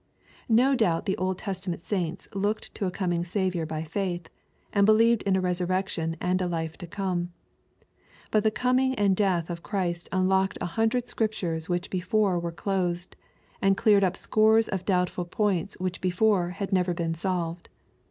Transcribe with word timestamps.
No 0.49 0.73
doubt 0.73 1.05
the 1.05 1.15
Old 1.17 1.37
Testament 1.37 1.79
saints 1.79 2.27
looked 2.33 2.73
to 2.73 2.87
a 2.87 2.89
coming 2.89 3.23
Saviour 3.23 3.67
by 3.67 3.83
faith, 3.83 4.29
and 4.73 4.83
believed 4.83 5.21
in 5.27 5.35
a 5.35 5.41
resurrection 5.41 6.15
and 6.19 6.41
a 6.41 6.47
life 6.47 6.75
to 6.79 6.87
come. 6.87 7.31
But 8.31 8.43
the 8.43 8.49
coming 8.49 8.95
and 8.95 9.15
death 9.15 9.51
of 9.51 9.61
Christ 9.61 10.09
unlocked 10.11 10.57
a 10.59 10.65
hundred 10.73 11.07
Scriptures 11.07 11.69
which 11.69 11.91
before 11.91 12.39
were 12.39 12.51
closed, 12.51 13.15
and 13.61 13.77
cleared 13.77 14.03
up 14.03 14.17
scores 14.17 14.67
of 14.67 14.85
doubtful 14.85 15.25
points 15.25 15.75
which 15.75 16.01
before 16.01 16.49
had 16.49 16.73
never 16.73 16.95
been 16.95 17.13
solved. 17.13 17.69